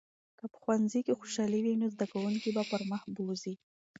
که 0.39 0.45
په 0.51 0.57
ښوونځي 0.61 0.99
کې 1.05 1.17
خوشالي 1.19 1.59
وي، 1.61 1.73
نو 1.81 1.85
زده 1.93 2.05
کوونکي 2.13 2.49
به 2.55 2.63
پرمخ 2.71 3.01
بوځي. 3.15 3.53